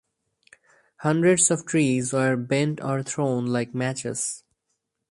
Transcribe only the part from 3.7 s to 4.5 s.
matches.